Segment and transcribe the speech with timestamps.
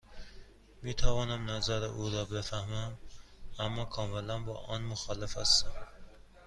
[0.83, 2.97] می توانم نظر او را بفهمم،
[3.59, 5.87] اما کاملا با آن مخالف هستم.